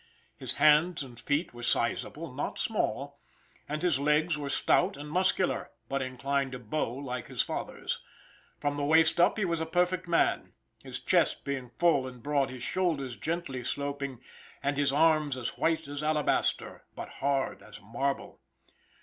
His 0.35 0.55
hands 0.55 1.03
and 1.03 1.19
feet 1.19 1.53
were 1.53 1.61
sizable, 1.61 2.33
not 2.33 2.57
small, 2.57 3.19
and 3.69 3.83
his 3.83 3.99
legs 3.99 4.35
were 4.35 4.49
stout 4.49 4.97
and 4.97 5.07
muscular, 5.07 5.69
but 5.87 6.01
inclined 6.01 6.53
to 6.53 6.57
bow 6.57 6.89
like 6.95 7.27
his 7.27 7.43
father's. 7.43 7.99
From 8.59 8.77
the 8.77 8.83
waist 8.83 9.19
up 9.19 9.37
he 9.37 9.45
was 9.45 9.59
a 9.59 9.67
perfect 9.67 10.07
man; 10.07 10.53
his 10.83 10.99
chest 10.99 11.45
being 11.45 11.69
full 11.77 12.07
and 12.07 12.23
broad, 12.23 12.49
his 12.49 12.63
shoulders 12.63 13.15
gently 13.15 13.63
sloping, 13.63 14.23
and 14.63 14.75
his 14.75 14.91
arms 14.91 15.37
as 15.37 15.49
white 15.59 15.87
as 15.87 16.01
alabaster, 16.01 16.83
but 16.95 17.07
hard 17.19 17.61
as 17.61 17.79
marble. 17.79 18.41